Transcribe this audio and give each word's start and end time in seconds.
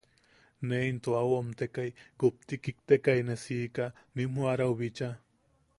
Ne 0.69 0.77
into 0.91 1.13
au 1.19 1.27
oʼomtekai 1.33 1.89
kupti 2.23 2.53
kiktekai 2.63 3.19
ne 3.27 3.35
siika 3.43 3.85
nim 4.15 4.31
joʼarau 4.41 4.73
bichaa. 4.81 5.15